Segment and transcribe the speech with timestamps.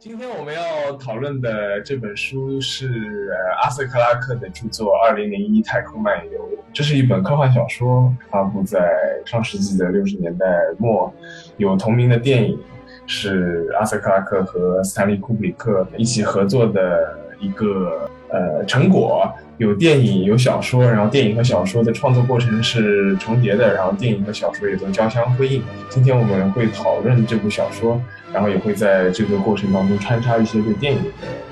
[0.00, 3.28] 今天我们要讨论的这本书是
[3.62, 6.40] 阿瑟克拉克的著作《二零零一太空漫游》，
[6.72, 8.90] 这是一本科幻小说，发布在
[9.26, 10.46] 上世纪的六十年代
[10.78, 11.12] 末，
[11.58, 12.58] 有同名的电影，
[13.06, 19.30] 是阿瑟克拉克和斯坦利库布里克一起合作的一个呃成果。
[19.58, 25.62] 有电影，有小说，然后电影和小说的创作过程是重叠的，然后电影和小说也都交相辉映。
[25.90, 28.00] 今天我们会讨论这部小说，
[28.32, 31.10] 然后也会在这个过程当中穿插一些对电影的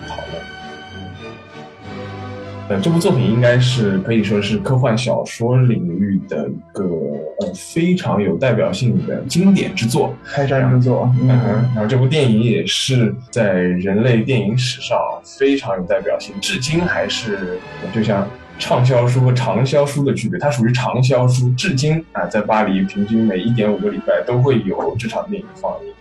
[0.09, 0.48] 讨论。
[2.69, 6.85] 呃，这部作品应该是可以说是科幻小说领域的一个
[7.41, 11.11] 呃非常有代表性的经典之作，开山之作。
[11.23, 11.29] 嗯，
[11.75, 17.59] 然后这部电影也是在人类电影史上非常有代表性，至今还是
[17.91, 25.93] 就像畅销书和长销书的区别，它属于长销书，至今啊在巴黎平均每一点五个礼拜都会有这场电影放映。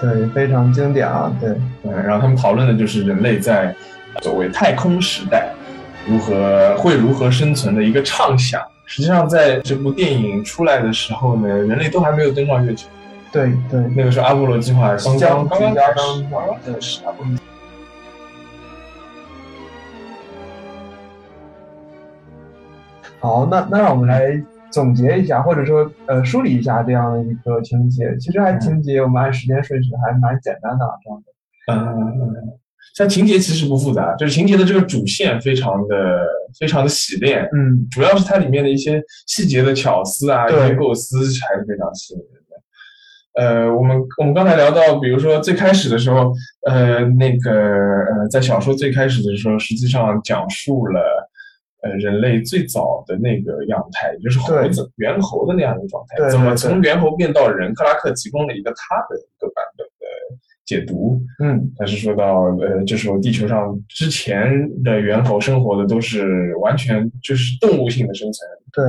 [0.00, 1.32] 对，非常经典啊。
[1.40, 1.50] 对，
[1.84, 3.72] 嗯，然后他们讨论的就是人类在
[4.22, 5.52] 所谓太空时代。
[6.08, 8.60] 如何会如何生存的一个畅想？
[8.86, 12.88] 实际上，在这部电影出来的时候呢，人类都还没有登上月球。
[13.30, 17.02] 对对，那个时候阿波罗计划刚刚刚刚开始。
[23.20, 28.16] 好，那那让我们来总结一下，或者说呃梳理一下这样的一个情节。
[28.16, 31.32] 其实还情节，我们按时间顺序还蛮简单的这样的。
[31.74, 32.58] 嗯。
[32.98, 36.26] 像情节其实不复杂，就是情节的这个主线非常的
[36.58, 43.40] 非常的洗练，嗯，主要是它里面的一些细节的巧思啊，一些构思还是非常吸引人的。
[43.40, 46.32] 呃，我们我们刚才聊到，比如说最开始的时候，
[46.66, 51.30] 呃，那个呃，在小说最开始的时候，实际上讲述了
[51.84, 57.72] 呃人类最早的那个样态，也就是猴子猿猴的那样一个状态，怎么从猿猴变到人？
[57.74, 59.86] 克拉克提供了一个他的一个版本。
[60.68, 64.46] 解读，嗯，他是说到，呃，这时候地球上之前
[64.84, 68.46] 的猿猴生活的都是完全就是动物性的生存。
[68.70, 68.84] 对，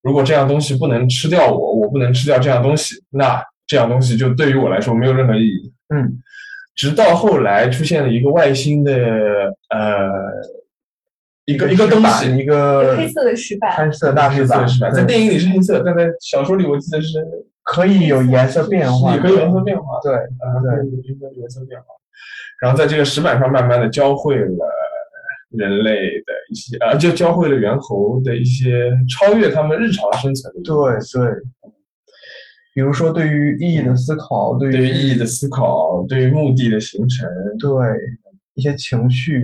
[0.00, 5.72] 如果这样东西不能吃掉我，我不能吃掉这样东西，那这样东西就对于我来说没有任何意义。
[5.92, 6.22] 嗯，
[6.76, 8.92] 直到后来出现了一个外星的，
[9.70, 10.08] 呃，
[11.46, 17.18] 一个一个东西，一个黑色的石板，黑色大石板，在电影里是黑色，但在小说里我记得是。
[17.64, 21.86] 可以有颜色变化，也可以颜色变化，对，对，颜色变化。
[22.60, 24.66] 然后在这个石板上慢慢的教会了
[25.50, 30.60] 人类的一些，呃，就教会了猿猴的一些超越他们日常生存的。
[30.62, 30.74] 对
[31.12, 31.42] 对。
[32.74, 37.70] 比如说，对于意义的思考，对于意义的思考，对于目的的形成，对
[38.54, 39.42] 一些情绪，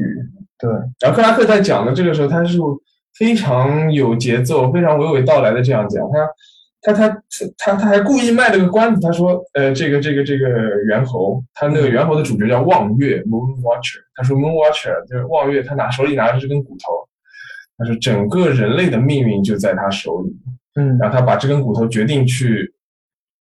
[0.58, 0.70] 对。
[1.00, 2.58] 然后克拉克在讲的这个时候，他是
[3.14, 6.18] 非常有节奏、非常娓娓道来的这样讲，他。
[6.82, 7.08] 他他
[7.58, 10.48] 他他还故意卖了个关子，他说，呃，这个这个这个
[10.88, 14.00] 猿猴，他那个猿猴的主角叫望月 （Moon Watcher）。
[14.14, 17.06] 他说，Moon Watcher 就是望月，他拿手里拿着这根骨头，
[17.76, 20.34] 他说，整个人类的命运就在他手里。
[20.74, 22.72] 嗯，然后他把这根骨头决定去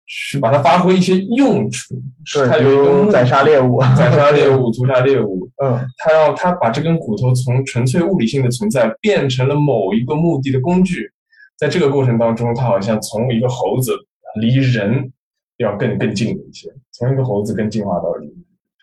[0.06, 1.94] 去把它发挥一些用处。
[2.32, 2.76] 对，他有一
[3.06, 5.46] 个宰杀猎物，宰杀猎物， 屠杀猎物。
[5.62, 11.12] 嗯，他让他把这根骨头从纯粹物理性的存在变成了某一个目的的工具。
[11.58, 13.92] 在这个过程当中，他好像从一个猴子
[14.40, 15.12] 离人
[15.56, 18.30] 要更更近一些，从一个猴子更进化到人，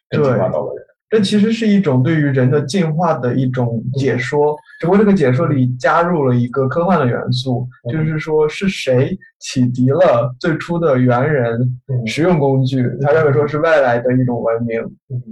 [0.10, 0.84] 更进化到了人。
[1.10, 12.84] 这其实是一种对于人的进化的一种解说，只不过这个解说里加入了一个科幻的元素，就是说是谁启迪了最初的猿人使用工具？
[13.04, 14.82] 他认为说是外来的一种文明，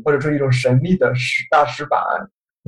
[0.06, 2.00] 或者说一种神秘的石大石板、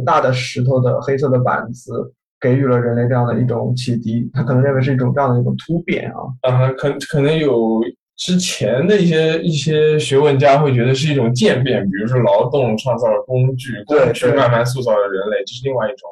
[0.04, 2.12] 大的石头的黑色的板子。
[2.44, 6.20] 给予了人类这样的一种启迪，他可能认为是一种这样的一种突变啊。
[6.42, 7.82] 啊，可可能有
[8.18, 16.10] 之前的一些一些学问家会觉得是一种渐变，比如说劳动创造了工具，工具慢慢塑造了人类，这是另外一种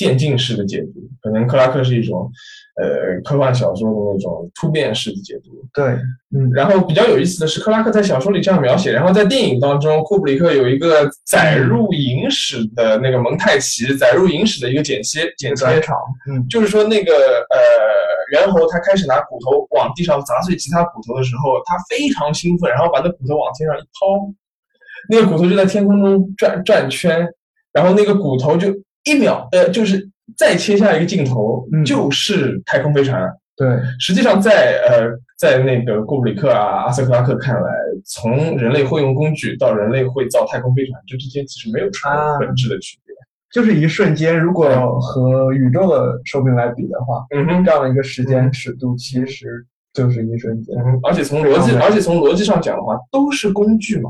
[0.00, 0.94] 渐进式的解读。
[1.22, 2.30] 可能克拉克是一种。
[2.80, 5.84] 呃，科幻小说的那种突变式的解读，对，
[6.34, 15.94] 嗯，然后比较有意思的是，克拉克在小说里这样描写，然后在电影当中，库布里克有一个载入影史的那个蒙太奇，载入影史的一个剪切剪切场，
[16.30, 17.58] 嗯，就是说那个呃
[18.32, 24.32] 猿猴他开始拿骨头往地上砸碎其他骨头的时候，他非常兴奋，然后把那骨头往天上一抛，
[25.10, 27.28] 那个骨头就在天空中转转圈，
[27.74, 28.68] 然后那个骨头就
[29.04, 30.08] 一秒，呃，就是。
[30.36, 33.20] 再切下一个镜头，就是太空飞船。
[33.56, 33.68] 对，
[33.98, 37.70] 实际上在呃，在那个库布里克啊、阿瑟克拉克看来，
[38.06, 43.14] 从人类会用工具到人类会造太空飞船，这之间其实没有什么本质的区别，
[43.52, 44.38] 就是一瞬间。
[44.38, 50.76] 如果和宇宙的寿命来比的话，嗯哼，这样的一个时间尺度其实就是一瞬间。
[51.02, 54.08] 而且从逻辑，而且从逻辑上讲的话，都是工具嘛。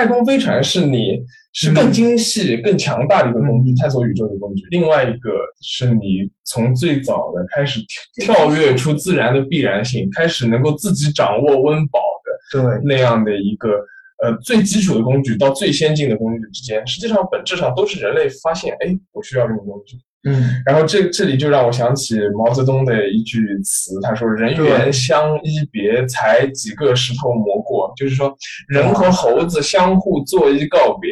[0.00, 4.64] 太空飞船是你是更精细、更强大的一个工具，探索宇宙的工具。
[4.70, 5.30] 另外一个
[5.60, 7.80] 是你从最早的开始
[8.14, 13.68] 跳跳跃出自然的必然性，开始能够自己掌握温饱的对，那样的一个
[14.22, 19.98] 呃最基础的工具到最先进的工具之间，实际上本质上都是人类发现，哎，我需要这种工具。
[20.24, 28.36] 嗯，然后这这里就让我想起毛泽东的一句词，他说“人猿相依别，才几个石头磨过”，就是说
[28.68, 31.10] 人和猴子相互作揖告别，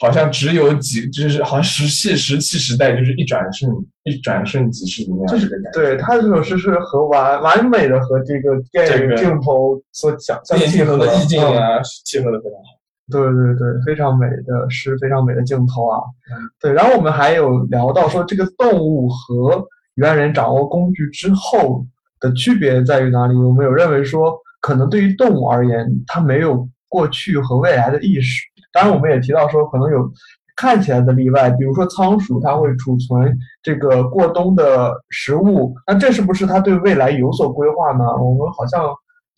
[0.00, 3.70] 好像只有几，就是好像石器石器时代就是一转瞬
[4.04, 5.78] 一转瞬即逝的那样就是一个感觉。
[5.78, 12.81] 对他这首诗是和完完美的和这个电这个影镜头所讲相电契合镜头的意境嗯啊，契合的非常好。
[13.10, 16.00] 对对对，非常美的诗，非常美的镜头啊。
[16.30, 19.66] 嗯对，然后我们还有聊到说，这个动物和
[19.96, 21.84] 猿人掌握工具之后
[22.20, 23.34] 的区别在于哪里？
[23.36, 28.42] 我们有认为说，可能对于动物而言，它没有过去和未来的意识。
[28.72, 30.10] 当然，我们也提到说，可能有
[30.56, 38.04] 看起来的例外，比如说仓鼠，它会储存这个过冬的食物，那这是不是它对未来有所规划呢？
[38.16, 38.86] 我们好像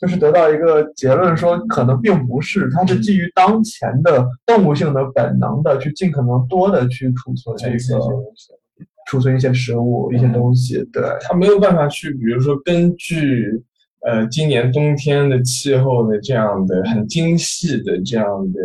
[0.01, 8.01] 就是得到一个结论说，可能并不是，它是基于当前的动物性的本能的去尽可能多的去储存这这些个
[9.07, 11.03] 储存一些食物、一些东西，对。
[11.23, 13.63] 它没有办法去，比如说根据
[14.07, 18.61] 呃今年冬天的气候的这样的很精细的这样的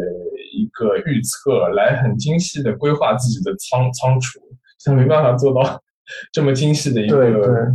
[0.54, 4.40] 一个预测，来很精细的规划自己的仓仓储，
[4.84, 5.82] 它没办法做到
[6.34, 7.72] 这么精细的一个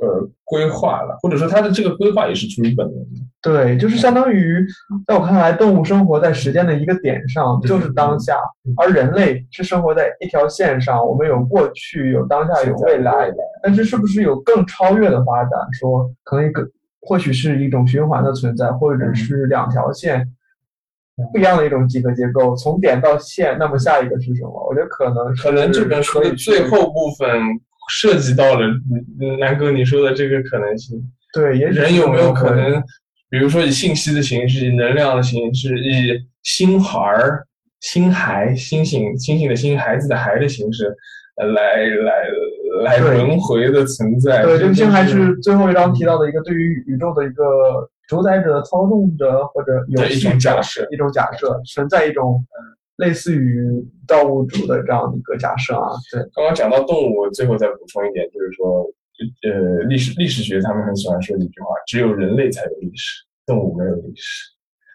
[0.00, 3.20] 呃规划了，或者说它的这个规划也是出于本能的。
[3.40, 4.64] 对，就是相当于，
[5.06, 8.36] 在我看来，动物生活在时间的一个点上，就是当下，
[8.76, 13.30] 而人类是生活在一条线上，我们有过去，有当下，有未来。
[13.62, 15.52] 但是，是不是有更超越的发展？
[15.78, 16.68] 说可能一个，
[17.02, 20.26] 或许是一种循环的存在，或者是两条线
[21.32, 24.66] 不一样的一种几何结构，从点到线，那么下一个是什么？
[24.68, 27.28] 我觉得可能可能这本书的最后部分
[27.88, 28.66] 涉及到了
[29.20, 31.00] 嗯南哥你说的这个可能性。
[31.32, 32.82] 对，也人有没有可能，
[33.30, 37.46] 比如说以信息的形式、以能量的形式、以星孩儿、
[37.80, 40.86] 星孩、星星、星星的星、孩子的孩的形式，
[41.36, 42.12] 呃，来来
[42.84, 44.42] 来轮回的存在？
[44.42, 47.44] 对，这个星还是最后一章提到的一个对于宇宙的一个
[48.08, 52.42] 主宰者、操纵者或者有一种假设一种假设，存在一种
[52.98, 53.66] 类似于
[54.06, 55.90] 造物主的这样的一个假设啊。
[56.12, 58.84] 对，刚刚讲到动物，最后再补充一点，就是说，
[59.42, 64.52] 呃，历史历史学他们很喜欢说的一句话：只有人类才有历史，动物没有历史。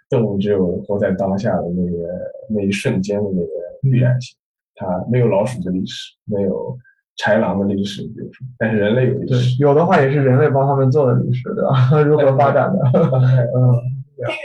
[0.10, 2.08] 动物只有活在当下的那个
[2.50, 3.52] 那一瞬间的那个
[3.82, 4.38] 必然性，
[4.76, 6.78] 它没有老鼠的历史，没有
[7.18, 12.80] 豺狼的历史，比如说，但是人类有历对史。，有的话也是人类帮他们做的历史对吧，如何发展的。
[12.94, 13.74] 嗯，
[14.22, 14.38] 但是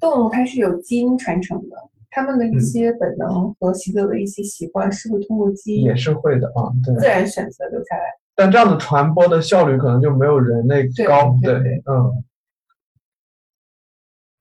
[0.00, 1.76] 动物它是有基因传承的，
[2.10, 6.72] 它们的一些本能和习得的一些习惯是会通过基因也是会的啊。
[6.84, 8.02] 对，自然选择留下来。
[8.34, 11.36] 但这样的传播的效率可能就没有人类高。
[11.42, 12.24] 对对，嗯。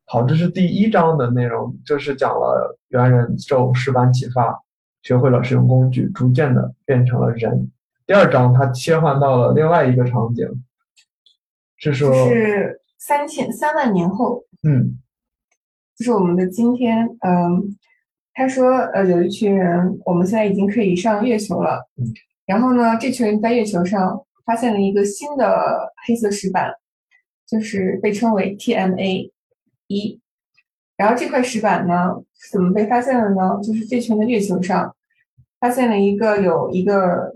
[0.05, 4.59] 好，这是第一章的内容，就是讲了猿人受石板启发，
[5.03, 7.69] 学会了使用工具，逐渐的变成了人。
[8.07, 10.47] 第二章它切换到了另外一个场景，
[11.77, 14.97] 是说，就是三千三万年后，嗯
[15.99, 17.77] 就是我们的今天，嗯，
[18.33, 22.07] 他说，呃，有一群人，我们现在已经可以上月球了，嗯
[22.45, 26.71] 然后呢，这群人在月球上发现了一个新的黑色石板，
[27.45, 29.29] 就是被称为 TMA
[29.87, 30.21] 一，
[30.95, 33.59] 然后这块石板呢，是怎么被发现的呢？
[33.61, 34.95] 就是这群的月球上
[35.59, 37.35] 发现了一个有一个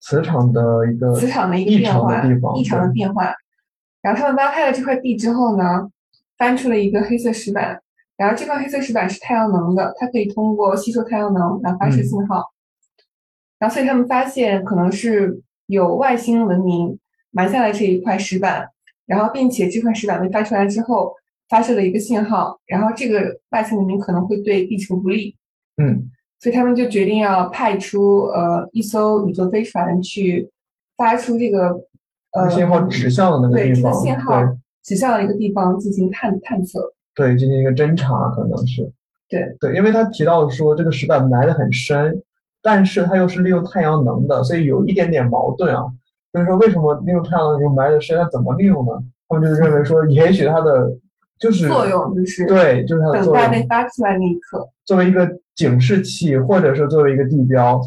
[0.00, 3.34] 磁场的一个磁场的一个异常变化，的地方，异常的变化。
[4.00, 5.90] 然后他们挖开了这块地之后呢，
[6.38, 7.82] 翻出了一个黑色石板。
[8.16, 12.52] 然后这块黑色石板是太阳能的，它可以通过吸收太阳能来发射嗯信号。
[13.58, 16.98] 然后所以他们发现可能是有外星文明
[17.30, 18.68] 埋下了这一块石板，
[19.06, 21.14] 然后并且这块石板被发出来之后
[21.48, 25.36] 发射了一个信号，然后这个外星文明可能会对地球不利，
[25.76, 30.50] 嗯所以他们就决定要派出呃一艘宇宙飞船去
[30.96, 31.74] 发出这个
[32.32, 34.42] 呃信号指向的那个对这个，信号
[34.82, 36.92] 指向了一个地方进行探探测。
[37.16, 38.88] 对对，进行一个侦查，可能是
[39.28, 42.22] 对对，因为他提到说这个石板埋得很深，
[42.62, 45.84] 但是它又是利用太阳能的，所以有一点点矛盾啊。
[46.32, 48.18] 就是说，为什么利用太阳能就埋得深？
[48.18, 48.92] 它怎么利用呢？
[49.28, 50.94] 他们就是认为说，也许它的
[51.38, 54.68] 就是作用就是对，就是它的作用，待被发出来那一刻。
[54.84, 57.80] 作为一个警示器，或者是作为一个地标，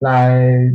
[0.00, 0.70] 来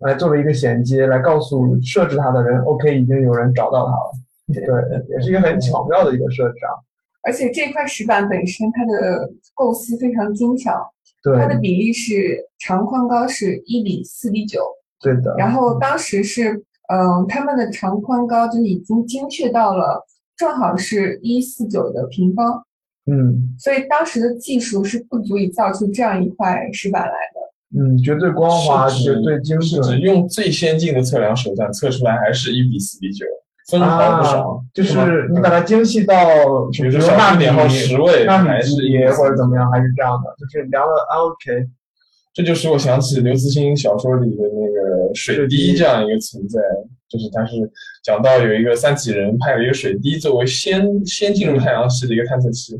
[0.00, 4.10] 来作为一个衔接，来告诉设置它的人，OK，已经有人找到它了。
[4.52, 4.64] 对，
[5.08, 6.76] 也是一个很巧妙的一个设置啊。
[7.24, 10.72] 而且这块石板本身它的构思非常精巧，
[11.22, 14.60] 对它的比例是长宽高是一比四比九，
[15.00, 22.62] 对的，然后当时是嗯，他们的长宽高就已经精确到了正好是一四九的平方，
[23.10, 23.54] 嗯。
[23.58, 27.80] 所以当时的技术是不足以造出这样一块石板来的。
[27.80, 33.24] 嗯，绝对光滑，绝对精准用最先进的测量手段测出来还是一比四比九，
[33.68, 36.14] 分毫不少啊，，就是你把它精细到，
[36.72, 41.66] 比如说说纳米十位，纳米还是级或者怎么样，还是这样的，就是量的啊 OK，
[42.34, 46.60] 这就使我想起刘慈欣小说里的那个水滴这样一个存在，
[47.08, 47.52] 就是他是
[48.02, 52.78] 讲到有一个三体人派了一个水滴作为先先进入太阳系的一个探测器，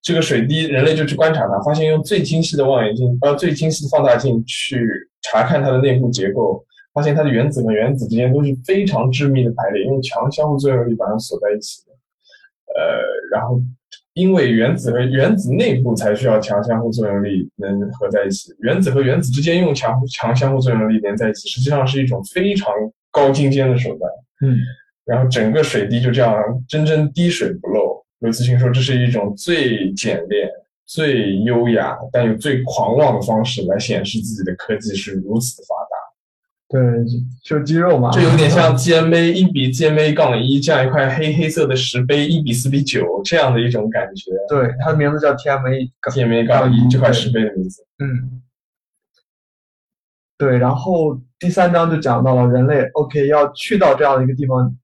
[0.00, 4.86] 这个水滴人类就去观察它，发现用最精细的望远镜呃最精细的放大镜去
[5.20, 6.64] 查看它的内部结构，
[6.94, 11.92] 发现它的原子和原子之间都是非常致密的排列，用强相互作用力把它锁在一起的。
[12.74, 13.60] 呃，然后
[14.14, 22.72] 因为原子和原子内部才需要强相互作用力能合在一起，原子和原子之间用强强相互作用力连在一起，实际上是一种非常
[23.10, 24.10] 高精尖的手段。
[24.42, 24.58] 嗯，
[25.04, 26.32] 然后整个水滴就这样
[26.68, 28.04] 真真滴水不漏。
[28.20, 30.48] 刘慈欣说，这是一种最简练、
[30.86, 35.93] 最优雅，但又最狂妄的方式来显示自己的科技是如此的发达。
[36.74, 36.82] 对，
[37.44, 44.32] 就肌肉嘛，这有点像 GMA 一比 GMA 杠一这样一块黑黑色的石碑，一比四比九这样的一种感觉。
[44.48, 47.86] 对，它的名字叫 TMA，GMA 杠一这块石碑的名字。
[48.00, 48.42] 嗯，
[50.36, 54.76] 对，然后第三章就讲到了人类 OK 要去到这样的一个地方，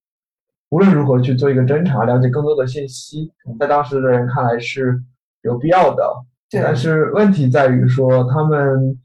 [0.68, 5.02] 无论如何去做一个侦查，了解更多的信息，在当时的人看来是
[5.42, 6.04] 有必要的。
[6.48, 8.96] 对但是问题在于说，他们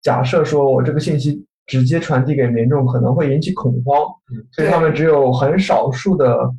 [0.00, 4.06] 假设说我这个信息直接传递给民众可能会引起恐慌，
[4.50, 6.50] 所以他们只有很少数的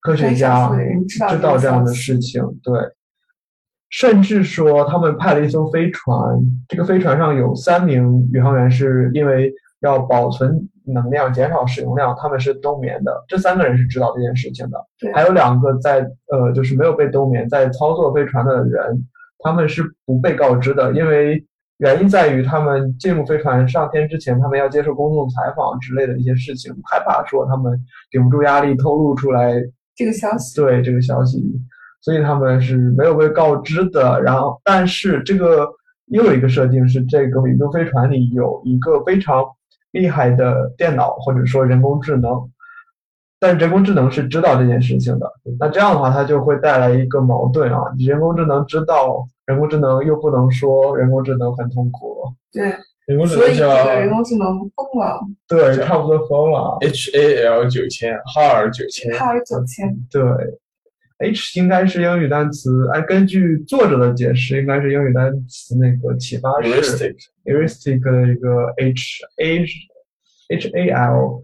[0.00, 0.70] 科学家
[1.06, 2.72] 知道这样的事情，对。
[3.90, 6.16] 甚至说，他们派了一艘飞船，
[6.66, 13.22] 这个飞船上有三名宇航员是因为要保存能量、减少使用量，他们是冬眠的。
[13.28, 14.82] 这三个人是知道这件事情的。
[15.12, 19.06] 还有两个在呃，就是没有被冬眠，在操作飞船的人，
[19.40, 21.44] 他们是不被告知的，因为
[21.82, 27.76] 原因在于他们进入飞船上天之前，他们要接受公众采访之类的一些事情，害怕说他们
[28.08, 29.60] 顶不住压力透露出来
[29.96, 31.42] 这个消息，对这个消息，
[32.00, 34.22] 所以他们是没有被告知的。
[34.22, 35.68] 然后，但是这个
[36.06, 39.44] 又有一个设定是，这个宇宙飞船里有一个非常
[39.90, 42.48] 厉害的电脑或者说人工智能，
[43.40, 45.28] 但人工智能是知道这件事情的。
[45.58, 52.64] 那这样的话，它就会带来一个矛盾啊，人工智能知道，人工智能又不能说人工智能很痛苦，对，
[53.06, 56.78] 人工智所以这能叫人工智能疯了，对，差不多疯了。
[56.80, 59.12] HAL 九千，哈尔九千。
[59.18, 60.22] 哈尔九千，对
[61.18, 69.64] ，H 应该是英语单词，哎，根据作者的解释，应该是英语单词那个启发式 heuristic，heuristic 的一个 H A
[70.48, 71.42] H A L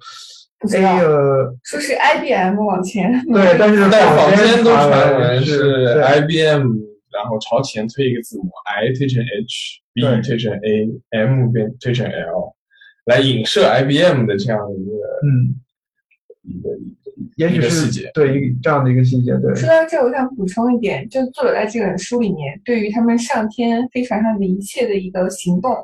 [0.60, 6.72] 不知 A 道，呃，说是 IBM 往前，对，但是但坊间都传传闻是 IBM，
[7.18, 12.54] 然后朝前推一个字母 I 推成 H，B 推成 A，M 变推成 L，
[13.06, 14.92] 来影射 IBM 的这样一个
[15.26, 15.58] 嗯，
[16.42, 18.08] 一个一个也许一个细是节。
[18.14, 25.74] 对一个这样的一个细节，对，说到这儿，我想补充一点，就作者在这本书里面对于他们上天飞船上的一切的一个行动，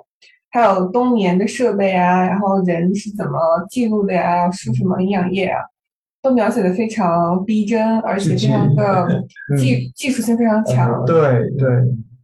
[0.50, 5.58] 还有冬眠的设备啊，然后人是怎么记录的呀，要输什么营养液啊，
[6.24, 9.04] 都描写的非常逼真，而且非常的
[9.52, 11.04] 嗯技技术性非常强。
[11.04, 11.68] 对对，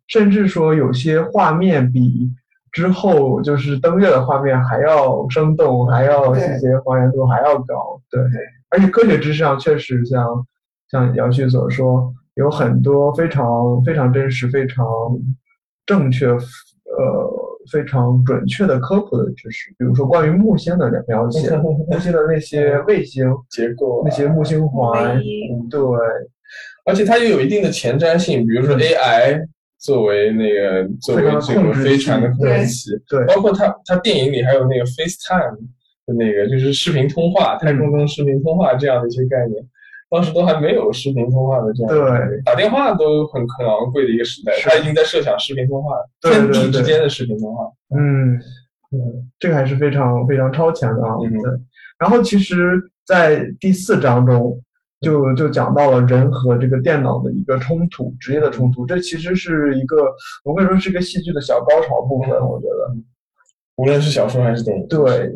[0.09, 2.31] 甚至说有些画面比
[2.73, 8.01] 之后就是登月的画面还要生动，还要细节还原度还要高。
[8.11, 8.23] 对，
[8.71, 10.47] 而且科学知识上确实像
[10.91, 14.85] 像姚旭所说，有很多非常非常真实、非常
[15.85, 16.39] 正确、呃
[17.71, 25.21] 非常准确的科普的知识，比如说关于木星的了解， 木星的那些卫星、 结构啊那些木星环
[25.69, 25.81] 对。
[26.87, 29.41] 而且它又有一定的前瞻性，比如说 AI
[29.79, 35.57] 作为那个作为这个飞船的控制器，对包括它它电影里还有那个 FaceTime
[36.07, 39.63] 的那个就是视频通话，太空中视频通话这样的一些概念，
[40.11, 48.35] 当时都还没有视频通话的这样，对，打电话都很很昂贵的一个时代，是他已经在设想视频通话，对对天地之间的视频通话，嗯，
[48.93, 51.15] 嗯，这个还是非常非常超前的啊。
[51.23, 51.51] 嗯对，
[51.99, 54.61] 然后其实，在第四章中
[55.01, 58.85] 就就讲到了人和这个电脑的一个冲突，职业的冲突。
[58.85, 59.97] 这其实是一个，
[60.45, 62.97] 我可以说是一个戏剧的小高潮部分，我觉得。
[63.77, 65.33] 无论是小说还是电影，对，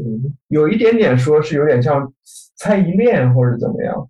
[0.49, 2.13] 有一点点说是有点像
[2.57, 4.07] 猜疑链或者怎么样。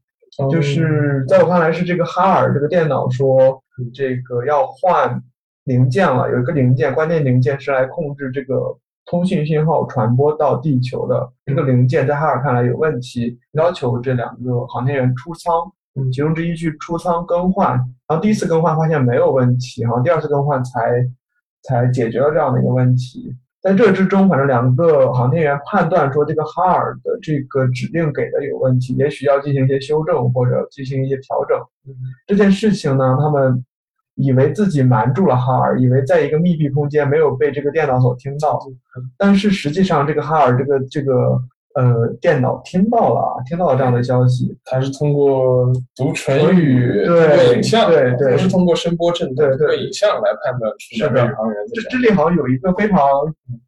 [0.51, 3.63] 就是在我看来是这个哈尔这个电脑说
[3.93, 5.23] 这个要换
[5.65, 8.77] 零件了，有一个零件关键零件是来控制这个
[9.07, 15.55] 通讯信号传播到地球的，这个零件在哈尔看来有问题，要求这两个航天员出舱，
[15.95, 16.11] 嗯。
[16.11, 17.73] 其中之一去出舱更换，
[18.09, 21.07] 然后第一次更换发现没有问题，然后第二次更换才
[21.63, 23.35] 才解决了这样的一个问题。
[23.65, 31.59] 在这之中，反正两个航天员判断说这个哈尔的这个指令给的有问题，也许要进行一些修正或者进行一些调整。
[32.27, 33.65] 这件事情呢，他们
[34.17, 38.61] 以为自己瞒住了哈尔，以为在一个密闭空间没有被这个电脑所听到，
[39.17, 41.41] 但是实际上这个哈尔这个这个
[41.75, 53.01] 呃电脑听到了，啊听到了这样的消息，它是通过读唇语、对通过影像，对对不是通过声波震动，对对通过影像来判断出两个宇航员这在这里好像有一个非常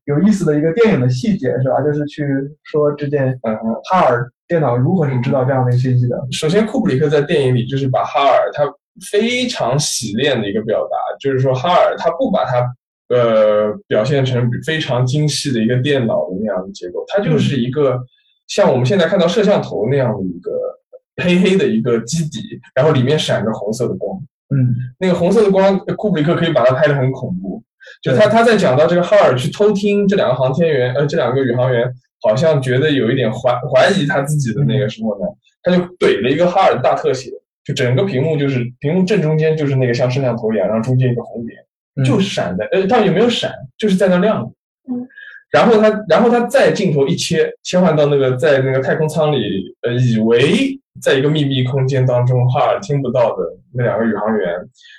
[0.04, 1.80] 有意思的一个电影的细节，是吧？
[1.82, 2.24] 就是去
[2.64, 3.76] 说这件嗯嗯。
[3.90, 6.16] 哈尔电脑如何是知道这样的信息的。
[6.30, 8.64] 首先，库布里克在电影里就是把哈尔他
[9.10, 12.64] 非常洗练的一个表达，就是说哈尔他不把它
[13.08, 17.98] 呃表现成非常精细的一个电脑的那样的结构，它就是一个
[18.46, 20.52] 像我们现在看到摄像头那样的一个
[21.22, 24.18] 黑黑的一个基底，然后里面闪着红色的光。
[24.54, 27.62] 嗯那个红色的光，库布里克可以把它拍得很恐怖。
[28.02, 31.88] 就他他在讲到这个哈尔去偷听这两个航天员，呃，这两个宇航员
[32.20, 35.26] 好像觉得有一点怀怀疑他自己的那个时候呢，
[35.62, 37.30] 他就怼了一个哈尔的大特写，
[37.64, 41.65] 就整个屏幕就是屏幕正中间就是那个像摄像头一样，然后中间一个红点，嗯
[42.04, 44.48] 就是闪的，呃，它也没有闪，就是在那亮的。
[44.92, 45.06] 嗯。
[45.52, 54.50] 然后他，然后他再镜头一切，切换到那个在那个太空舱里，呃，以为在一个秘密空间当中哈尔听不到的那两个宇航员，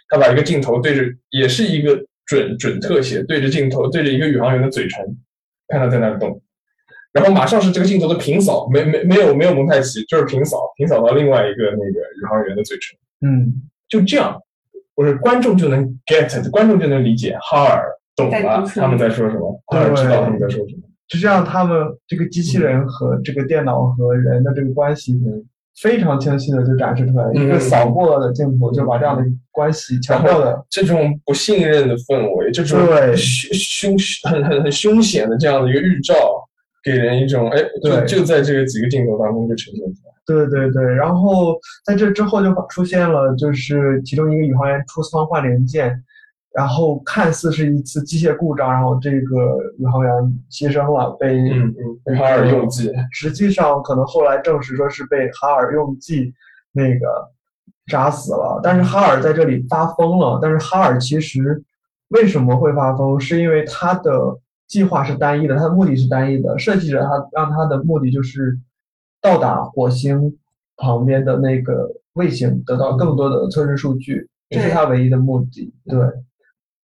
[0.08, 5.06] 他把一个镜头对着，也是一个准准特写，对着镜头对着一个宇航员的嘴唇，
[5.68, 6.42] 看他在那里动，
[7.12, 12.98] 然后马上是这个镜头的平扫，没没没有没有蒙太奇，就是平扫，平扫到另外一个那个宇航员的嘴唇，
[13.30, 13.54] 嗯
[13.90, 14.42] 就这样，
[14.98, 17.86] 我说观众就能 get，观众就能理解哈尔
[18.16, 20.82] 懂了他们在说什么，哈尔知道他们在说什么。
[21.08, 25.16] 就这样，他们这个机器人和这个电脑和人的这个关系，
[25.80, 27.62] 非常清晰的就展示出来，一个嗯。
[27.62, 33.16] 扫过的镜头就把这样的关系强调的，这种不信任的氛围，这种对。
[33.16, 33.98] 凶凶
[34.30, 36.16] 很很很凶险的这样的一个预兆，
[36.88, 40.14] 给人一种哎，就对就在这个几个镜头当中就呈现出来。
[40.26, 46.04] 对对对，然后在这之后就出现了，就是其中一个宇航员出舱换零件，
[46.54, 50.14] 然后看似是一次机械故障，然后这个宇航员
[50.50, 51.74] 牺牲了，被嗯
[52.06, 56.34] 嗯，哈尔用计，实际上可能后来证实说是被哈尔用计
[56.74, 57.30] 那个
[57.88, 60.40] 杀死了，但是哈尔在这里发疯了。
[60.42, 61.64] 但是哈尔其实
[62.10, 64.12] 为什么会发疯，是因为他的
[64.68, 68.60] 计划是单一的，它的目的是单一的，设计者他让他的目的就是
[69.22, 70.38] 到达火星
[70.76, 75.74] 旁边的那个卫星，得到更多的测试数据，这是他唯一的目的。
[75.86, 76.00] 对，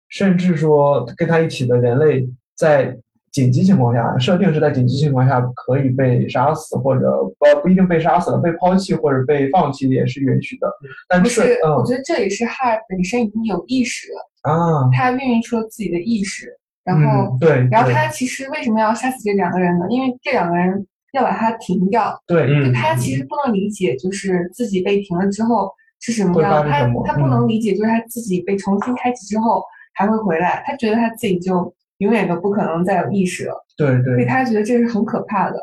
[0.09, 2.97] 甚至说跟他一起的人类在
[3.31, 10.71] 紧急情况下，设定是在紧急情况下可以被杀死，或者不不一定被杀死了，被抛弃或者被放弃也是允许的。
[11.09, 19.86] 但是是，我嗯觉得这也是哈尔本身已经有意识了，啊，他孕育出了自己的意识，然后，嗯对，然后他其实为什么要杀死这两个人呢？
[19.89, 35.58] 因为这两个人要把他停掉，对嗯就他其实不能理解，就是自己被停了之后是什么样，他他不能理解，就是他自己被重新开启之后还会回来，他觉得他自己就永远都不可能再有意识了，对对所以，他觉得这是很可怕的。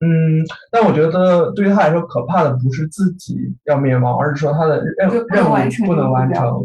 [0.00, 5.54] 嗯，但我觉得对于他来说，可怕的不是自己要灭亡，而是说他的任任务
[5.86, 6.62] 不能完成。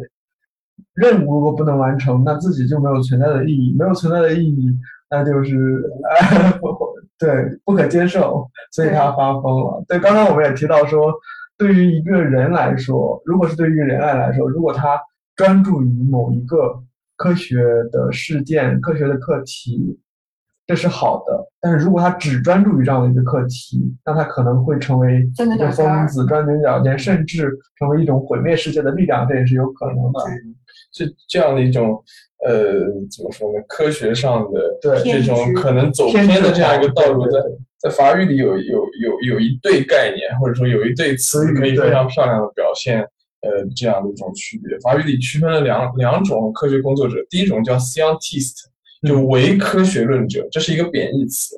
[0.96, 4.70] 任务如果不能完成，那自己就没有存在的意义，没有存在的意义，
[5.10, 6.68] 那就是呃 不
[7.20, 9.84] 对不可接受，所以他发疯了。
[9.88, 11.14] 对，刚刚我们也提到说，
[11.58, 15.00] 对于一个人来说，如果是对于一个人类来说，如果他
[15.36, 16.84] 专注于某一个
[17.16, 19.98] 科学的事件、科学的课题，
[20.68, 21.48] 这是好的。
[21.62, 30.20] 但是如果他只专注于这样的一个课题，那他可能会成为一个钻牛角尖儿疯子、钻牛角尖，甚至成为一种毁灭世界的力量，这也是有可能的。
[30.94, 32.02] 这这样的一种
[32.46, 33.60] 呃怎么说呢？
[33.68, 37.40] 科学上的对这种可能走偏的这样一个道路，在
[37.80, 43.00] 在法语里有有有有一对概念，或者说有一对词词语可以非常漂亮的表现
[43.42, 44.78] 呃这样的一种区别。
[44.80, 48.66] 法语里区分了两两种科学工作者，第一种叫 scientist，
[49.08, 51.58] 就嗯伪科学论者，这是一个贬义词；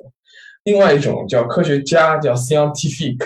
[0.64, 3.18] 另外一种叫科学家，叫 scientific。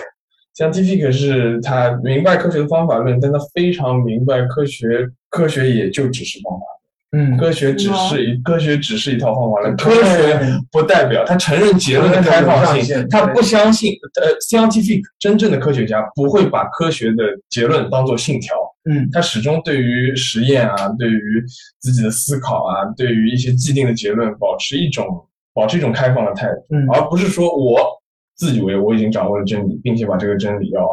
[0.61, 6.65] Scientific 是他明白科学的方法论，但他非常明白科学，科学也就只是方法。
[7.13, 10.39] 嗯，科学只是一科学只是一套方法论，科学
[10.71, 18.55] 不代表他承认结论的开放性他不相信呃 scientific 真正的科学家不会把科学的结论当做信条，
[18.89, 19.09] 嗯。
[19.11, 21.43] 他始终对于实验啊，对于
[21.79, 25.05] 自己的思考啊，对于一些既定的结论保持一种
[25.53, 26.87] 保持一种开放的态度，嗯。
[26.91, 28.00] 而不是说我
[28.41, 30.83] 自以为我已经掌握了真理，并且把这个真理要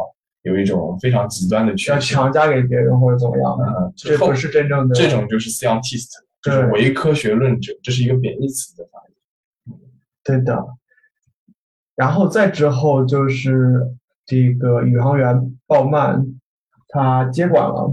[0.43, 1.97] 有一种非常极端的去要。
[1.97, 6.11] 强加给别人或者怎么样的，这不是真正的这种就是 scientist，
[6.43, 9.75] 就是对伪科学论者，这是一个贬义词的发音。
[10.23, 10.63] 对的。
[11.95, 13.89] 然后再之后就是
[14.27, 16.23] 这个宇航员鲍曼，
[16.87, 17.91] 他接管了，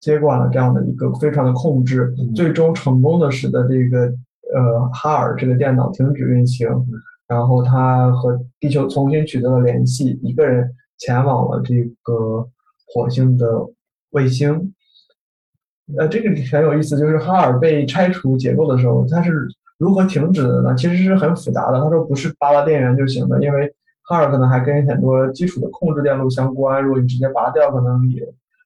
[0.00, 4.12] 接管了这样的一个飞船的控制，嗯最终成功的使得这个
[4.52, 6.68] 呃哈尔这个电脑停止运行，
[7.30, 12.44] 然后他和地球重新取得了联系，一个人前往了这个
[12.88, 13.46] 火星的
[14.10, 14.74] 卫星。
[15.96, 19.46] 呃，这个很有意思，就是哈尔被拆除结构的时候，它是
[19.78, 20.74] 如何停止的呢？
[20.74, 21.80] 其实是很复杂的。
[21.80, 28.20] 他说不是拔了电源就行的，因为哈尔可能还跟很多基础的控制电路相关，如果你直接拔掉，可能也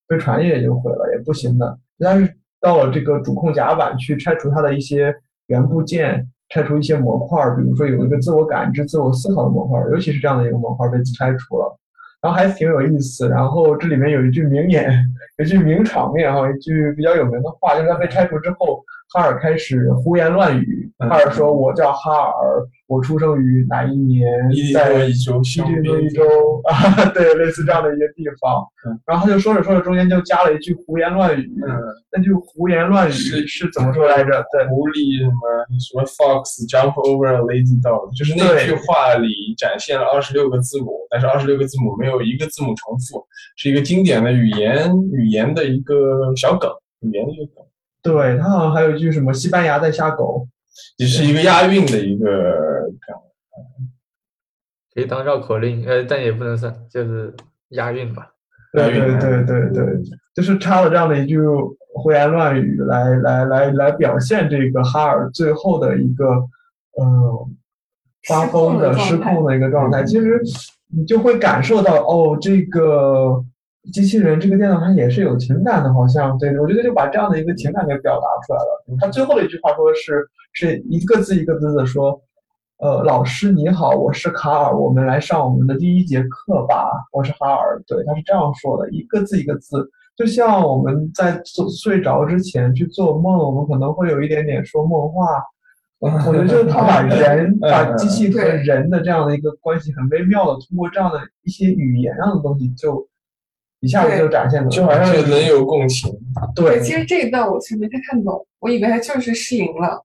[0.09, 1.79] 飞船也就毁了，也不行的。
[1.99, 5.15] 但是到了这个主控甲板去拆除它的一些
[5.49, 11.77] 元部件，拆除一些模块，比如说有一个自我感知、自我思考的模块，尤其是这样的一个模块被拆除了。
[12.23, 14.89] 然后还挺有意思，然后这里面有一句名言，
[15.37, 18.85] 有一句名场面哈，一句比较有名的话，就是他被拆除之后，
[19.15, 20.91] 哈尔开始胡言乱语。
[20.99, 24.31] 嗯哈尔说：“我叫哈尔，我出生于哪一年
[24.73, 26.23] 在诺伊州西香槟利诺伊州
[26.65, 28.99] 啊，对，类似这样的一个地方嗯。
[29.05, 31.53] 然后他就说着说着，中间就加了一句胡言乱语。
[31.67, 31.69] 嗯，
[32.13, 34.31] 那句胡言乱语是是怎么说来着？
[34.53, 47.65] 对，狐狸什么什么 fox jump over a lazy dog，就是那句话里展现了二十六个字母，但是二十六个字母没有一个字母重复，是一个经典的语言语言的一个小梗，语言的一个梗，
[48.05, 50.47] 对他好像还有一句什么西班牙在瞎狗。
[50.97, 52.87] 也是一个押韵的一个。
[54.95, 57.35] 可以当绕口令，呃，但也不能算，就是
[57.71, 58.29] 押韵吧。
[58.73, 59.85] 对对押韵对对对，
[60.33, 61.37] 就是插了这样的一句
[61.95, 66.27] 胡言乱语来来来来表现这个哈尔最后的一个
[66.97, 67.49] 呃
[68.29, 70.05] 发疯的失控的一个状态。
[70.05, 70.41] 其实
[70.97, 73.45] 你就会感受到哦，这个
[73.93, 78.99] 机器人这个电脑它也是有情感的，好像对我觉得就把这样的一个情感给表达出来了。
[79.01, 82.21] 他最后的一句话说是是一个字一个字的说。
[82.79, 86.91] 呃，老师你好，我是卡尔，我们来上我们的第一节课吧。
[87.13, 95.25] 我是哈尔，对，他是这样说的，一个字一个字，就像我们在做睡着之前去做梦，我们可能会有一点点说梦话。
[96.01, 103.07] 我觉得就是他把人、把机器和对人的这样的一个关系很微妙的，通过这样的一些语言上的东西，就
[103.85, 106.11] 一下子就展现了，就好像是人有共情，
[106.57, 110.03] 对其实这一段我其实没太看懂，我以为他就是失灵了。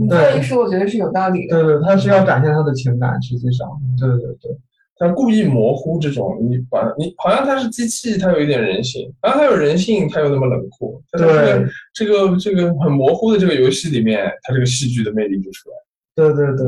[0.00, 1.62] 你这对么一说，我觉得是有道理的。
[1.62, 4.56] 对对，他是要展现他的情感，实际上，对对对。
[4.96, 11.02] 他故意模糊这种，你把你好像他是机器，他有一点人性，然后他有人性，他又那么冷酷。
[11.12, 16.34] 对这个这个这个很模糊的这个游戏里面，他这个戏剧的魅力就出来了。
[16.34, 16.66] 对对对，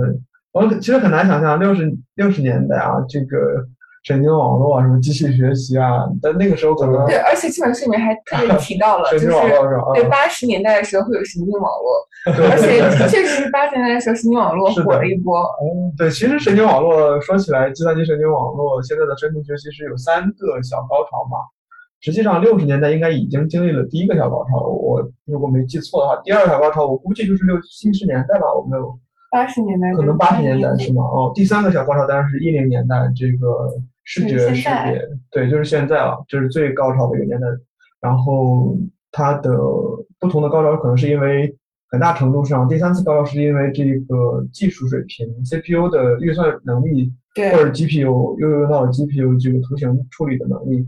[0.53, 3.67] 我其实很难想象六十六十年代啊，这个
[4.03, 9.83] 神经网络啊，什么机器学习啊，但那个时候可能对，而且这本书里面还特别提到了， 神经就是网络是吧？
[9.95, 15.41] 对啊，八十年代的时候会有神经网络，对而且 确实是八十年代的时候神经网络火了一波。
[15.97, 21.39] 对，其实神经网络说起来，计算机神经网络现在的深度学习是有三个小高潮嘛。
[22.01, 28.99] 实际上六十年代应该已经经历了第一个小高潮了，我如果没记错的话，第二个小高潮我估计就是六七十年代吧，我没有
[29.31, 31.05] 八十年代可能八十年代是吗？
[31.05, 33.69] 哦，第三个小高潮当然是一零年代，这个
[34.15, 37.47] 视觉识别，对，就是现在了，这是最高潮的一个年代。
[37.99, 38.77] 然后
[39.11, 39.59] 它的
[40.21, 41.57] 不同的高潮可能是因为
[41.89, 50.87] 很大程度上，第三次高潮是因为这个技术水平，CPU 的运算能力对或者 GPU 又用到了 GPU 这个图形处理的能力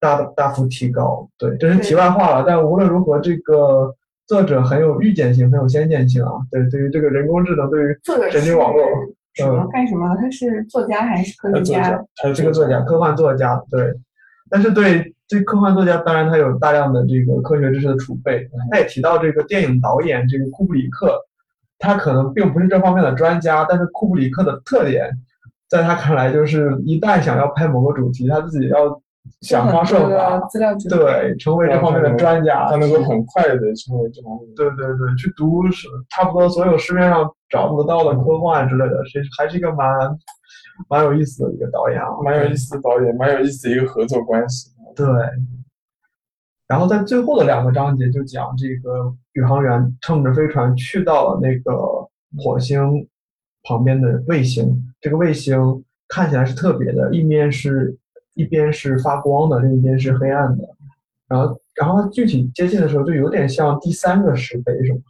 [0.00, 1.28] 大大幅提高。
[1.38, 2.44] 对，这是题外话了。
[2.44, 3.94] 但无论如何，这个
[4.26, 6.32] 作者很有预见性，很有先见性啊。
[6.50, 7.96] 对，对于这个人工智能，对于
[8.32, 8.82] 神经网络，
[9.36, 10.20] 什么干什么的？
[10.20, 13.92] 他是作家还是科学家他作家？，他这个作家，科幻作家，对。
[14.48, 18.48] 但是对这科幻作家，当然他有大量的这个科学知识的储备。
[18.70, 21.20] 他也提到这个电影导演这个库布里克，
[21.78, 25.10] 他可能并不是这方面的专家，但是库布里克的特点，
[25.68, 29.02] 在他看来就是一旦想要拍某个主题，他自己要
[29.40, 30.40] 想方设法。
[30.88, 32.68] 对，成为这方面的专家。
[32.68, 34.54] 他能够很快的成为这方面的。
[34.56, 39.88] 对对对，去读是差不多所有市面上找得到的科幻之类的，是还是一个蛮
[40.88, 44.70] 蛮有意思的一个导演啊，蛮有意思的导演，蛮有意思的一个合作关系。
[44.94, 45.06] 对，
[46.66, 51.72] 然后在最后的两个章节就讲这个宇航员乘着飞船去到了那个
[52.38, 53.08] 火星
[53.62, 57.96] 旁边的卫星，这个卫星看起来是特别的，一面是
[58.36, 60.64] 一边是发光的，另一边是黑暗的。
[61.26, 65.00] 然后，然后具体接近的时候，就有点像第三个石碑，是吗？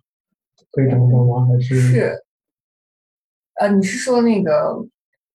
[0.73, 1.47] 可以这么说吗？
[1.47, 2.23] 还是是，
[3.61, 4.85] 呃，你是说那个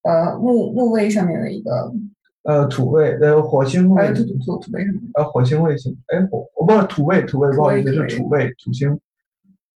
[0.03, 1.91] 呃木木卫上面的一个
[2.43, 5.95] 呃土卫呃火星卫呃土土土土卫上面呃火星卫星？
[6.07, 8.99] 哎火我不是土卫土卫，不好意思是土卫土星。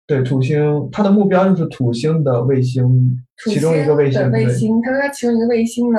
[0.06, 2.84] 对土星，它的目标就是土星的卫星，
[3.38, 5.98] 土其中一个卫星的卫星，它说它其中一个卫星呢，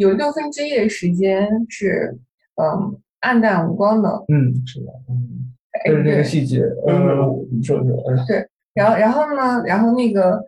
[0.00, 2.16] 有六分之一的时间是
[2.56, 5.52] 嗯暗淡无光的，嗯，是的，嗯，
[5.84, 9.62] 就是这哎对个细节，呃，你说说，对然后，然后呢？
[9.66, 10.42] 然后那个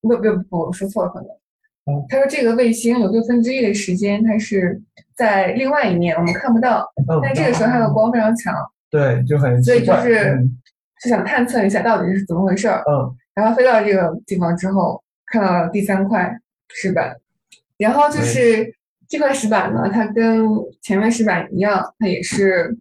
[0.00, 0.16] 不不
[0.48, 1.28] 不，我说错了，可能。
[1.86, 4.80] 嗯他说这个卫星有六分之一的时间，它是
[5.14, 6.90] 在另外一面，我们看不到。
[6.96, 8.54] 嗯，但这个时候它的光非常强，
[8.90, 10.58] 对，就很所以，就是嗯
[11.02, 12.82] 就想探测一下到底是怎么回事儿。
[12.88, 16.34] 嗯然后飞到这个地方之后，看到了第三块
[16.68, 17.14] 石板，
[17.76, 18.72] 然后就是
[19.14, 20.44] 这块石板呢，它跟
[20.82, 22.76] 前面石板一样，它也是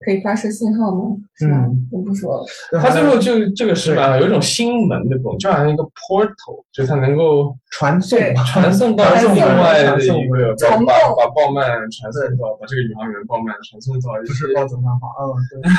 [0.00, 1.16] 可以发射信号吗？
[1.34, 1.64] 是吧？
[1.64, 2.44] 嗯我不说了。
[2.78, 8.18] 它最后就这个石板啊有一种星门的功能，就好像一个 portal，就是它能够传送
[8.52, 15.70] 传送到送另外的传送一个，把从把把鲍曼传送到，把这个宇航员鲍曼传送到一不些是报纸漫画，嗯，对，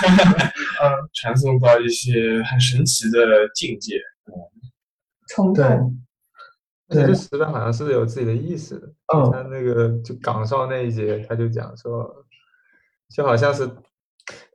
[0.81, 3.19] 嗯，传送到一些很神奇的
[3.53, 3.93] 境界。
[4.25, 4.33] 对
[5.27, 5.99] 虫洞，
[6.87, 8.87] 而且对这石板好像是有自己的意思的。
[9.13, 12.25] 嗯他那个就岗哨那一节，他就讲说，
[13.09, 13.69] 就好像是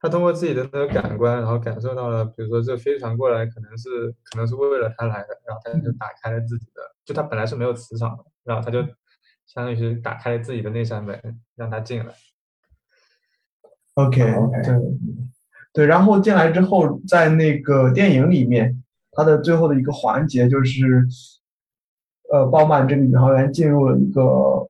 [0.00, 8.82] 他通过自己的那个感官，然后感受到了，比如说这飞船过来可能是可能是为了他来的，然后他就打开了自己的，就他本来是没有磁场的，然后他就
[9.46, 12.14] 相当于是打开了自己的那扇门，让他进来。
[13.94, 14.74] OK，OK 对，
[15.72, 21.06] 对，然后进来之后，在那个电影里面，它的最后的一个环节就是，
[22.32, 24.68] 呃，鲍曼这个宇航员进入了一个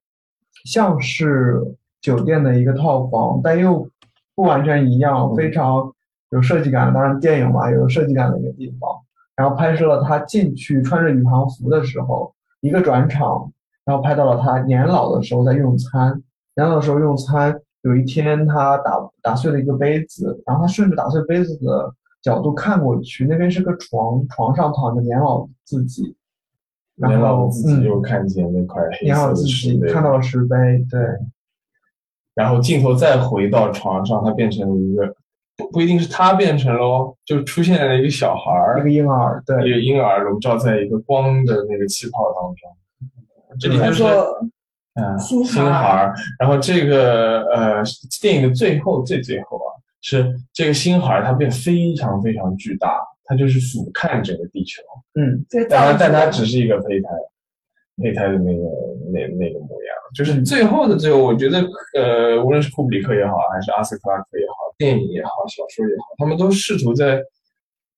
[0.65, 1.61] 像是
[2.01, 3.87] 酒店的一个套房，但又
[4.35, 5.93] 不完全一样，非常
[6.31, 6.93] 有设计感。
[6.93, 8.91] 当然，电影嘛，有设计感的一个地方。
[9.37, 13.53] 然后拍摄了他进去穿着宇航服的时候，一个转场，
[13.85, 16.23] 然后拍到了他年老的时候在用餐。
[16.57, 18.93] 年老的时候用餐，有一天他打
[19.23, 26.15] 打碎了一个杯子，然后他顺着打碎杯子的角度看过去，那边是个床，床上躺着年老的自己，
[27.01, 30.57] 然后的自己嗯，又看见那块黑色的石碑，看到了石碑，
[30.91, 31.01] 对，
[32.35, 35.15] 然后镜头再回到床上，它变成了一个
[35.57, 43.59] 不不一定是他变成了哦，就出现了一个小孩儿一个，婴儿，对一，个婴儿笼罩在一个光的那个气泡当中。
[43.59, 44.49] 这里就是叫做
[44.95, 46.15] 嗯，星星孩孩儿。
[46.39, 47.83] 然后这个呃，
[48.21, 52.99] 电影的最后最最后啊，是这个星孩儿它变非常非常巨大，
[53.31, 54.83] 它就是俯瞰整个地球，
[55.15, 57.09] 嗯，这个但它但它只是一个胚胎，
[58.03, 58.65] 胚胎的那个
[59.13, 59.95] 那那个模样。
[60.17, 61.65] 就是最后的最后，我觉得
[61.95, 67.23] 呃，无论是库布里克也好，还是阿瑟克拉克也好，电影也好，小说也好，他们都试图在。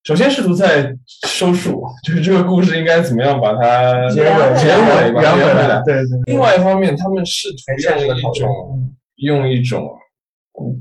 [0.04, 0.92] 首先试图在
[1.28, 5.80] 收束，就是这个故事应该怎么样把它结尾结尾圆回来。
[5.84, 7.56] 对对对，另外一方面，他们试图
[7.96, 9.96] 用一种用一种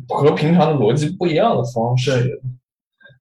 [0.09, 2.41] 和平常的逻辑不一样的方式，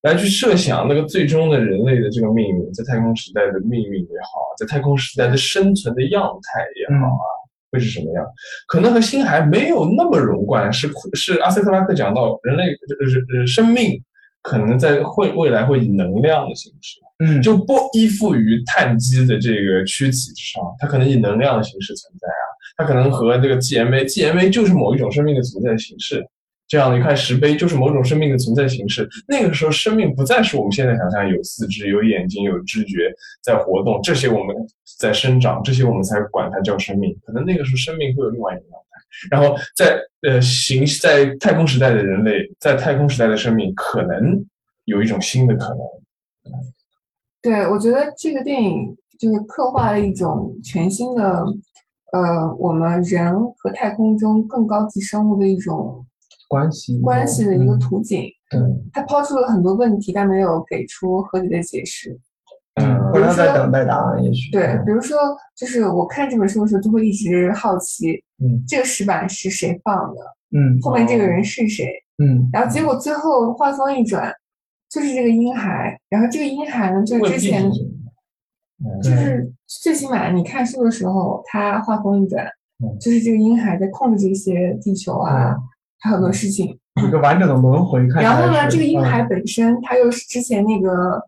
[0.03, 7.27] 来去设想那个最终的人类的这个命运，在太空时代的命运也好，在太空时代的生存的样态也好啊，
[7.71, 8.25] 会是什么样？
[8.67, 14.03] 可能和星海没有那么融贯，是是阿塞克拉克讲到人类呃呃生命
[14.43, 16.99] 可能在会未来会以能量的形式。
[17.23, 22.45] 嗯，就不依附于碳基的这个躯体之上，它可能以能量的形式存在啊，
[22.79, 26.27] 它可能和这个 GMA，GMA 就是某一种生命的存在形式，
[26.71, 29.09] 这样的一块石碑就是某种生命的存在形式。
[29.27, 34.55] 那个时候，生命不再是我们现在想象有四肢、有眼睛、有知觉在活动，这些我们
[34.97, 37.13] 在生长，这些我们才管它叫生命。
[37.27, 38.87] 可能那个时候，生命会有另外一个状态。
[39.33, 44.47] 然后在呃形在太空时代的人类，在太空时代的生命，可能
[44.85, 45.81] 有一种新的可能。
[47.43, 51.45] 对，我觉得这个电影就是刻画了一种全新的，
[52.13, 56.07] 呃，我们人和太空中更高级生物的一种
[56.51, 57.79] 关系关系的一个嗯。
[57.79, 58.25] 图景。
[58.51, 58.61] 对，
[58.93, 62.19] 他抛出了很多问题，但没有给出合理的解释。
[62.75, 65.17] 嗯好像在等待答案，也许对，比如说，
[65.57, 68.63] 就是我看这本书的时候，就会一直好奇，嗯。
[68.67, 70.21] 这个石板是谁放的，
[70.57, 70.81] 嗯。
[70.81, 71.87] 后面这个人是谁？
[72.19, 72.49] 嗯。
[72.53, 72.83] 然后结。
[72.83, 74.33] 果最后话锋一转，
[74.91, 75.97] 就是这个婴孩。
[76.09, 77.71] 然后这个婴孩呢，就是之前
[79.03, 82.47] 就是最起码你看书的时候，他话锋一转
[82.83, 85.55] 嗯，就是这个婴孩在控制这些地球啊，
[86.01, 86.79] 嗯还有很多事情。
[87.07, 88.09] 一个完整的轮回。
[88.09, 91.23] 看然后呢，这个婴孩嗯本身他又是之前那个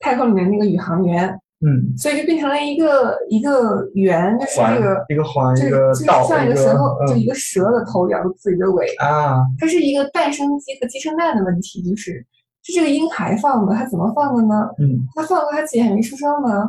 [0.00, 1.28] 太空里面那个宇航员，
[1.60, 12.24] 嗯，所以就变成了一个一个圆，就是环这个一个环，就是一个就像一一个蛇头，就嗯一个蛇的头咬住自己的尾，啊，它是一个诞生鸡和鸡生蛋的问题，就是
[12.62, 14.68] 是这个婴孩放的，他怎么放的呢？
[14.78, 16.62] 嗯，他放的他自己还没出生呢，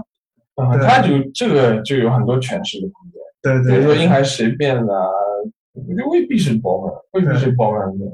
[0.55, 3.21] 啊，他就这个就有很多诠释的空间。
[3.41, 4.93] 对对对，比如说婴孩谁变的
[5.77, 8.05] 啊，就未必是饱满，未必是饱满的。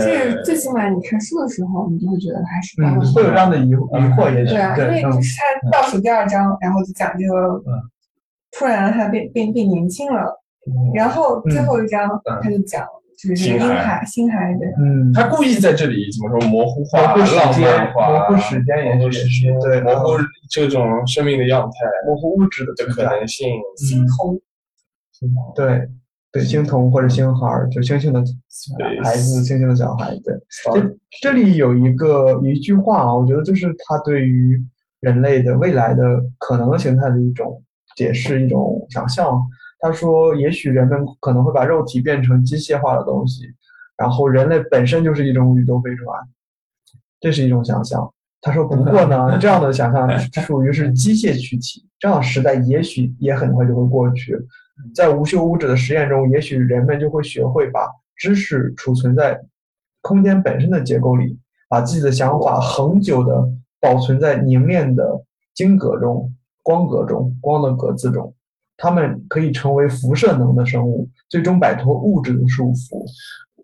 [0.00, 7.80] 这呃，最起码你看书的时候，你就会觉得它是嗯包，会有这样的疑疑惑，也许对啊，因为对，嗯就是他倒数第二章，然后就讲这个嗯，
[8.52, 10.42] 突然他变变变年轻了，
[10.94, 12.40] 然后最后一章嗯。
[12.42, 19.80] 他就讲就是这个婴孩新孩子，嗯，他故意在这里怎么说模糊化、模糊时浪间漫化、模糊时间也是模糊时间，对。
[19.80, 20.18] 模糊
[20.50, 23.48] 这种生命的样态模糊物质的的可能性。
[23.76, 24.38] 心童，
[25.56, 25.88] 对
[26.30, 28.20] 对，星童或者星孩儿，就星星的
[29.02, 30.34] 孩子，星星的小孩，对。
[30.50, 34.62] Star- 这里有一个一句话啊，我觉得就是他对于
[35.00, 37.62] 人类的未来的可能形态的一种
[37.96, 39.40] 解释，一种想象。
[39.80, 43.44] 他说，也许人们可能会把肉体变成机械化的东西，
[43.96, 46.06] 然后人类本身就是一种宇宙飞船，
[47.20, 48.12] 这是一种想象。
[48.40, 54.36] 他说，不过呢， 这样的想象属于是机械躯体，这样的时代也许也很快就会过去。
[54.94, 59.40] 在无休无止的实验中，也许人们就会学会把知识储存在
[60.00, 61.38] 空间本身的结构里，
[61.68, 63.48] 把自己的想法恒久的
[63.80, 65.22] 保存在凝练的
[65.54, 68.34] 晶格中、光格中、光的格子中。
[68.76, 73.04] 它们可以成为辐射能的生物，最终摆脱物质的束缚。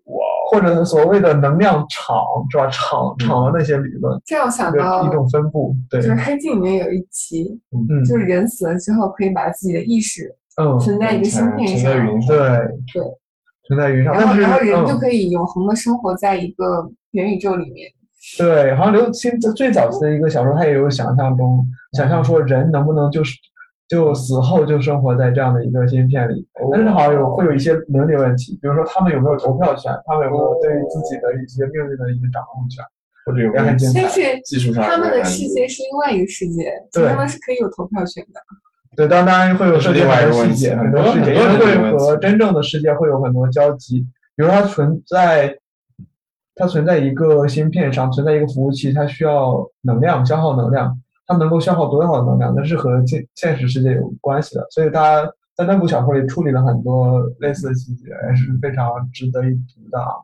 [0.05, 2.15] 哇，或者所谓的能量场，
[2.51, 2.67] 是吧？
[2.67, 13.03] 场场的那些理论，这样想到一种分布，对就，是黑镜里面有一集，嗯就是人死了之后可以把自己的意识嗯，存在一个芯片存在上，云，对对，
[13.67, 17.91] 存在云上，然后然后人就嗯可以永恒的生活在一个元宇宙里面。
[18.37, 21.63] 对，好像刘青最早期的一个小说，他也有想象中
[21.93, 23.35] 想象说人能不能就是
[23.87, 32.83] 就死后就生活在这样的一个芯片里，但是好像有会有一些伦理问题，比如说他们有没有投票权，他们有没有对自己的一些命运的一些掌控权，
[33.25, 38.41] 或者有没有但是技术上他们的世界是另外一个世界，他们是可以有投票权的。
[38.95, 44.05] 对，当当然会有涉及很多细节，很很多多细节，因很多为会和真正的世界会有很多交集。
[44.35, 45.57] 比如它存在，
[46.55, 54.65] 它存在一个芯片上，存在一个服务器，它需要能量，消耗能量，它能够消耗多少能量，那是和现现实世界有关系的。
[54.71, 60.15] 所以它在那部小说里处理了很多类似的细节，也是非常值得一读的啊。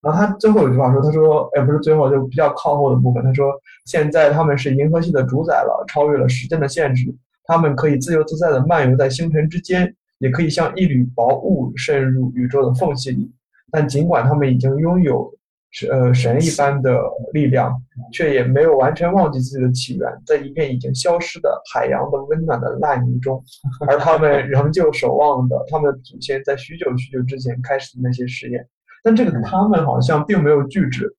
[0.00, 3.52] 然后他最后有句话说，他说，哎，不是最后，就比较靠后的部分，他说，
[3.84, 7.12] 现在他们是银河系的主宰了，超越了时间的限制，
[7.48, 13.28] 他们可以自由自在地漫游在星辰之间，也可以像一缕薄雾渗入宇宙的缝隙里。
[13.72, 15.34] 但尽管他们已经拥有
[15.70, 16.98] 是呃神一般的
[17.32, 17.74] 力量，
[18.12, 23.42] 却也没有完全忘记自己的起源，在一片已经消失的海洋的温暖的烂泥中，
[23.86, 28.66] 而他们仍旧守望着他们的祖先在许久许久之前开始的那些实验。
[29.02, 31.14] 但这个他们好像并没有拒止，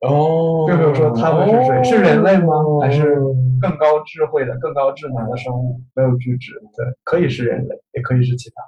[0.00, 2.54] 哦，就比如说他们是谁，是人类吗？
[2.80, 5.80] 还是哦更高智慧的、更高智能的生物？
[5.94, 8.62] 没有拒止，对，可以是人类，也可以是其他。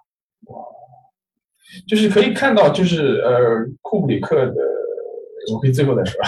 [0.53, 0.61] 哇
[1.87, 4.55] 就是可以看到，就是呃，库布里克的，
[5.55, 6.21] 我可以最后再说。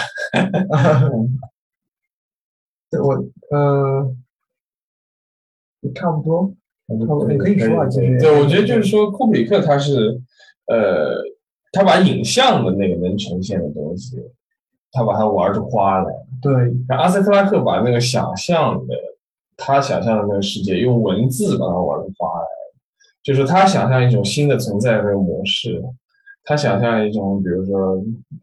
[2.89, 3.13] 对 我，
[3.51, 4.15] 呃，
[5.93, 6.53] 差不多，
[6.87, 8.17] 差不多，你可以说啊，其实。
[8.21, 10.17] 对，我觉得就是说，库布里克他是，
[10.67, 11.21] 呃，
[11.73, 14.15] 他把影像的那个能呈现的东西，
[14.93, 16.13] 他把它玩出花来。
[16.41, 16.53] 对，
[16.87, 18.95] 然后阿塞克拉克把那个想象的，
[19.57, 22.45] 他想象的那个世界，用文字把它玩出花来。
[23.23, 25.81] 就是他想象一种新的存在的那个模式，
[26.43, 27.95] 他想象一种，比如说，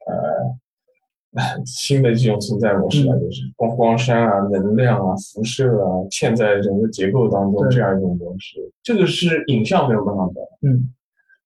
[0.06, 10.88] 呃， 新的这种存在模式啊，就是光光山啊、能量啊、辐射啊，嵌在整个结构当中这样一种模式，这个是影像没有办法的，嗯，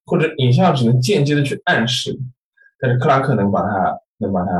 [0.07, 2.17] 或者影像只能间接的去暗示，
[2.79, 4.51] 但是克拉克能把它能把它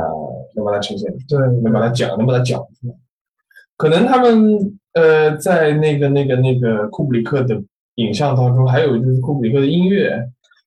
[0.55, 1.47] 能把它呈现出来。
[1.47, 2.95] 对，能把它讲，能把它讲出来。
[3.75, 4.57] 可能他们
[4.93, 7.61] 呃，在那个那个那个库布里克的
[7.95, 10.17] 影像当中，还有就是库布里克的音乐，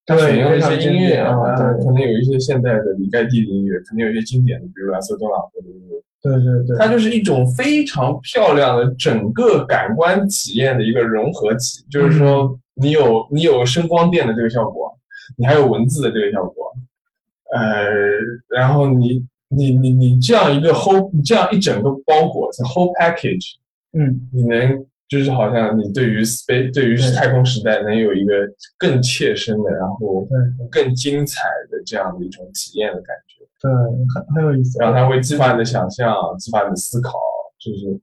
[0.04, 1.34] 他选用了一些音乐啊
[1.78, 5.96] 可能有一些现代的李盖蒂的音乐，可能有一些经典的，比如蓝色多瑙河的音乐。
[6.20, 14.92] 对对对，它就是一种非常漂亮的整个感官体验的一个融合体，就是说你有你有声光电的这个效果，
[15.36, 16.67] 你还有文字的这个效果，
[17.54, 17.88] 呃，
[18.48, 23.56] 然后你你你你这样一个 whole 你这样一整个包裹，是 whole package，
[23.92, 28.32] 嗯，你能就是好像你对于 space 对于太空时代能有一个
[28.76, 30.38] 更切身的，然后对。
[30.70, 33.70] 更精彩的这样的一种体验的感觉，对，
[34.14, 34.78] 很很有意思。
[34.78, 37.18] 然后它会激发你的想象，激发你的思考，
[37.58, 37.98] 就是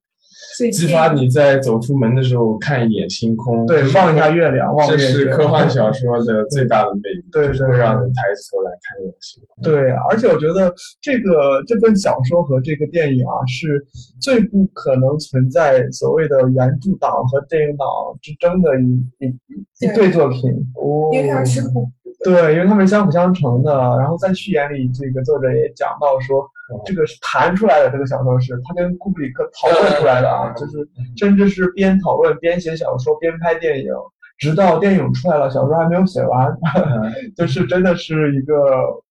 [0.71, 9.63] 激发你在走出门的时候看一眼星空，对望一下月亮，望这是科幻小说的最大的魅力，对对就是会让人抬起头来看一眼星空。
[9.63, 13.85] 对，而且我觉得这个这本小说和这个电影啊，是
[14.21, 17.87] 最不可能存在所谓的原著党和电影党
[18.21, 18.85] 之争的一
[19.19, 20.51] 一一一对作品。
[20.75, 22.04] 哦因为它是互补的。
[22.23, 23.71] 对，因为他们相辅相成的。
[23.99, 26.49] 然后在序言里，这个作者也讲到说，
[26.85, 30.87] 这个是弹出来的这个小说是他跟库布里克讨论出来的啊，就是
[31.17, 33.93] 甚至是边讨论边写小说边拍电影，
[34.37, 36.51] 直到电影出来了，小说还没有写完，
[37.35, 38.55] 就是真的是一个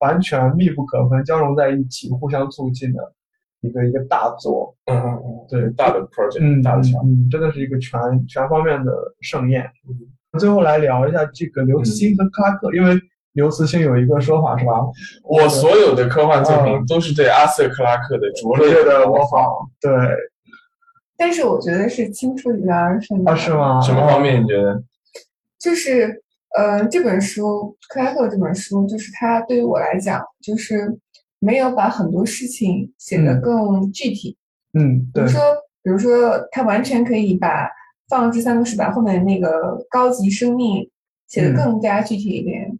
[0.00, 3.12] 完全密不可分、交融在一起、互相促进的
[3.60, 4.74] 一个一个大作。
[4.86, 7.12] 嗯嗯嗯，对，大的 project，嗯，大的项目。
[7.12, 9.70] 嗯，真的是一个全全方面的盛宴。
[10.38, 12.98] 最后来聊一下这个刘慈欣和克拉克，因为
[13.32, 14.72] 刘慈欣有一个说法是吧？
[15.24, 19.90] 我所有的科幻作品都是对阿瑟·克拉克的拙劣的模模仿，对
[21.16, 23.30] 但是我觉得是青出于蓝而胜的。
[23.30, 23.52] 啊，是？
[23.52, 23.80] 吗？
[23.80, 24.82] 什么方面你觉得？
[25.58, 26.22] 就是
[26.56, 30.98] 呃，这本书克拉克这本书，就是它对于我来讲，就是
[31.38, 34.36] 没有把很多事情写得嗯更具体。
[34.74, 35.40] 嗯，对比如，说，
[35.82, 37.68] 比如说，他完全可以把
[38.14, 40.88] 放这三个是把后面那个高级生命
[41.26, 42.78] 写嗯得更加具体一点。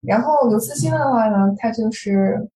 [0.00, 2.48] 然后刘慈欣的话呢，他就是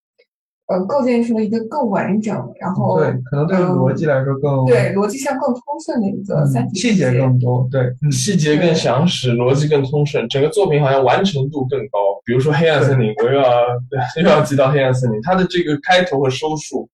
[0.69, 11.99] 呃构建出了一个更完整，然后对，可能对逻辑来说更对逻辑上更通顺的一个三嗯体细节更多，对，嗯细节更详实，逻辑更通顺，整个作品好像完成度更高。
[12.25, 13.51] 比如说《黑暗森林》，我又要
[14.23, 16.89] 又要提到《黑暗森林》，它的这个开头和收束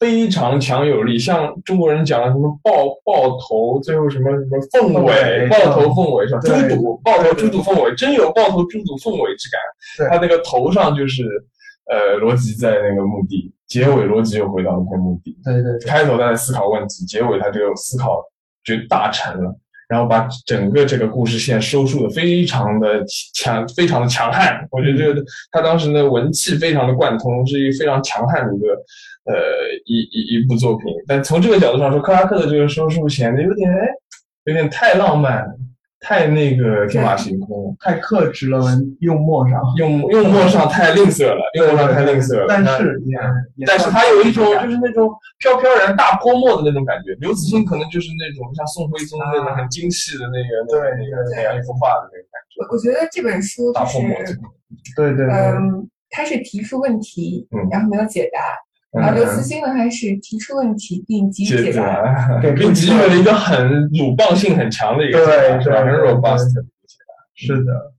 [0.00, 2.72] 非常强有力，像中国人讲的什么抱
[3.04, 6.40] 抱头，最后什么什么凤凤尾，尾爆头凤尾是吧？
[6.40, 10.08] 猪肚，抱头猪肚凤尾，真有抱头猪肚凤尾之感。
[10.08, 11.24] 他那个头上就是
[11.84, 15.36] 呃逻辑在那个墓地，结尾逻辑又回到那个墓地。
[15.44, 18.24] 对对对，开头他在思考问题，结尾他这个思考
[18.64, 19.54] 就大成了，
[19.90, 24.64] 然后把整个这个故事线收束的非常的强，非常的强悍。
[24.70, 25.20] 我觉得这个
[25.50, 28.68] 他当时的文气非常的贯通，是一个非常强悍的一个
[29.24, 29.34] 呃
[29.86, 30.86] 一一一部作品。
[31.08, 33.88] 但从这个角度上说，克拉克的这个收束显得有点哎，
[34.44, 35.44] 有点太浪漫，
[36.00, 38.58] 太那个天马行空，太克制了
[39.00, 42.46] 用墨上，用用墨上太吝啬了，用墨上太吝啬了。
[42.48, 42.98] 但是
[43.66, 47.14] 但是算他有一种就是那种飘飘然大泼墨的那种感觉。
[47.20, 54.10] 刘慈欣可能就是那种像宋徽宗那种很精细的那个那个那个那样一幅画的那个感觉，我我觉得这本书就大泼墨。
[54.24, 54.38] 是
[54.96, 58.40] 对对对，嗯，他是提出问题嗯，然后没有解答。
[58.92, 62.40] 然后刘慈欣呢，还是提出问题并给予解解答。
[62.40, 65.76] 并给予了一个很鲁棒性很强的一个对，是吧？
[65.76, 67.14] 很 robust 的一个解答。
[67.34, 67.92] 是的，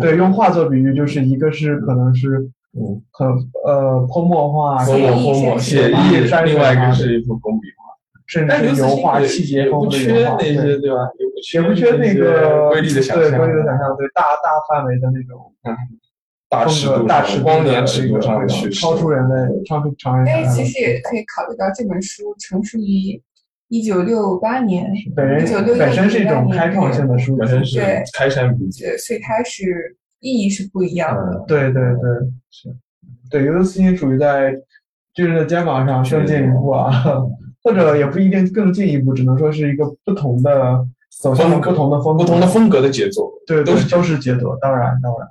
[0.00, 2.48] 对，用画作比喻，就是一个是可能是
[2.78, 3.28] 嗯，很
[3.64, 7.86] 呃泼墨画，泼墨泼墨写意，另外一个是一幅工笔画。
[8.26, 10.96] 甚至是油画细节丰也不缺富的油画，那些对对吧？
[11.16, 15.54] 也不缺不缺那个瑰丽的想象，对瑰丽的想象，对大大范围的那种
[16.48, 20.48] 大尺度、大上尺光年尺度上的超出人类、超出常人但。
[20.54, 23.20] 其实也可以考虑到这本书成书于
[23.68, 28.84] 一九六八年，本人1966本身是一种开创性的书，本身是对开山鼻祖。
[28.84, 31.22] 对，所以它是意义是不一样的。
[31.38, 32.10] 嗯，对对对，
[32.50, 32.76] 是，
[33.28, 34.54] 对，刘慈欣属于在
[35.14, 37.02] 巨人的肩膀上更进一步啊，
[37.64, 45.28] 或者也不一定更进一步，只能说是一个不同的走向了不同的风格不同的风格的杰作，对，都是都是杰作，当然当然，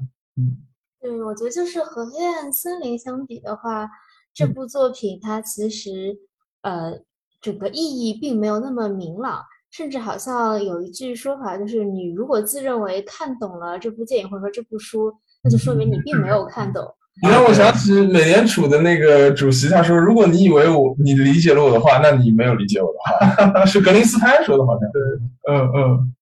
[1.06, 3.90] 对，我觉得就是和《黑暗森林》相比的话，嗯
[4.34, 6.18] 这部作品它其实
[6.64, 6.94] 呃
[7.40, 9.40] 整个意义并没有那么明朗，
[9.70, 16.84] 甚至好像有一句说法就是，你如果自认为看懂了这部电影或者说这部书，那就说明你并没有看懂。
[17.22, 23.64] 你让我想起美联储的那个主席，他说：“如果你以为我你理解了我的话，那你没有理解我的话。
[23.66, 24.90] ”是格林斯潘说的，好像。
[24.92, 25.02] 对
[25.50, 26.14] 嗯嗯，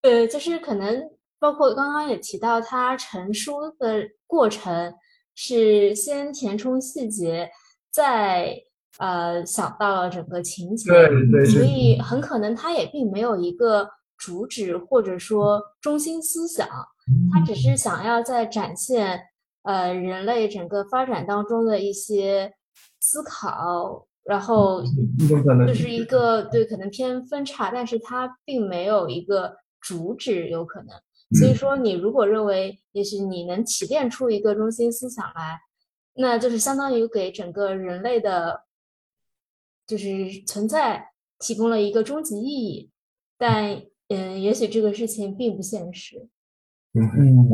[0.00, 1.02] 对，就是可能
[1.40, 4.94] 包括刚刚也提到，它成书的过程
[5.34, 7.50] 是先填充细节，
[7.90, 8.54] 再
[8.98, 13.88] 呃想到了整个情节，对对所，以很可能它也并没有一个
[14.18, 16.68] 主旨或者说中心思想，
[17.32, 19.18] 它只是想要在展现
[19.62, 22.52] 呃人类整个发展当中的一些
[23.00, 24.82] 思考，然后
[25.44, 30.90] 可能就是一个对可能偏分叉，但是它并没有一个主旨，有可能。
[31.38, 35.60] 所以说，你如果认为也许你能提炼出一个中心思想来，
[36.14, 38.62] 那就是相当于给整个人类的，
[39.86, 42.90] 就是存在提供了一个终极意义。
[43.38, 46.28] 但嗯，也许这个事情并不现实。
[46.94, 47.48] 嗯嗯，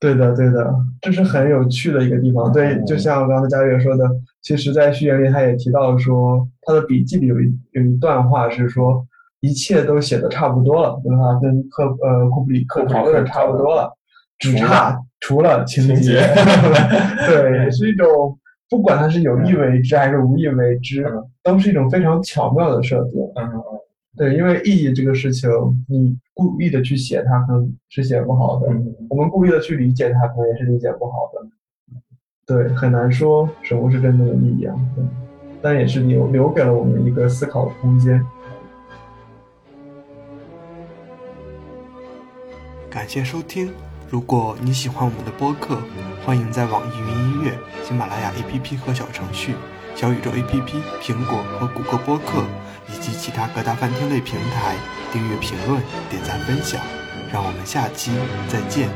[0.00, 2.52] 对的，对的，这是很有趣的一个地方。
[2.52, 4.04] 对，就像刚才佳悦说的，
[4.42, 9.06] 其实，在序言里他也提到说，他的笔记里有一有一段话是说，
[9.40, 11.38] 一切都写的差不多了，对吧？
[11.40, 13.90] 跟科呃库布里克讨论的差不多了，
[14.38, 16.20] 只差除了情情节
[17.26, 18.38] 对，也是一种
[18.68, 21.04] 不管它是有意为之还是无意为之，
[21.42, 23.20] 都是一种非常巧妙的设定。
[23.36, 23.62] 嗯
[24.16, 25.48] 对，因为意义这个事情，
[25.88, 31.48] 你故意的去写它，可能是写不好的；嗯我们故意的去理解它，可能也是理解不好的。
[32.44, 34.74] 对，很难说什么是真正的意义啊。
[34.94, 35.04] 对，
[35.62, 38.20] 但也是留留给了我们一个思考的空间。
[42.90, 43.72] 感谢收听。
[44.08, 45.80] 如果你喜欢我们的播客，
[46.26, 49.54] 欢迎在网易云音乐、喜马拉雅 APP 和小程序、
[49.94, 52.42] 小宇宙 APP、苹果和谷歌播客
[52.88, 54.74] 以及其他各大饭厅类平台
[55.12, 55.80] 订阅、评论、
[56.10, 56.80] 点赞、分享。
[57.32, 58.10] 让我们下期
[58.48, 58.88] 再见。